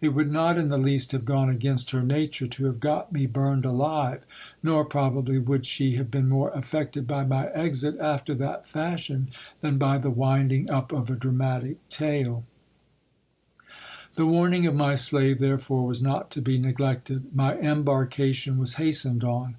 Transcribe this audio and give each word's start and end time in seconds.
It 0.00 0.14
would 0.14 0.32
not 0.32 0.56
in 0.56 0.68
the 0.68 0.78
least 0.78 1.12
have 1.12 1.26
gone 1.26 1.50
against 1.50 1.90
her 1.90 2.00
nature 2.02 2.46
to 2.46 2.64
have 2.64 2.80
got 2.80 3.12
me 3.12 3.26
burned 3.26 3.66
alive; 3.66 4.24
nor 4.62 4.82
probably 4.82 5.36
would 5.38 5.66
she 5.66 5.96
have 5.96 6.10
been 6.10 6.26
more 6.26 6.48
affected 6.52 7.06
by 7.06 7.26
my 7.26 7.48
exit 7.48 7.98
after 7.98 8.34
that 8.36 8.66
fashion, 8.66 9.28
than 9.60 9.76
by 9.76 9.98
the 9.98 10.08
winding 10.08 10.70
up 10.70 10.90
of 10.90 11.10
a 11.10 11.14
dramatic 11.16 11.86
tale. 11.90 12.44
The 14.14 14.24
warning 14.26 14.66
of 14.66 14.74
my 14.74 14.94
slave, 14.94 15.38
therefore, 15.38 15.86
was 15.86 16.00
not 16.00 16.30
to 16.30 16.40
be 16.40 16.56
neglected. 16.56 17.36
My 17.36 17.58
embarkation 17.58 18.56
was 18.56 18.76
hastened 18.76 19.22
on. 19.22 19.56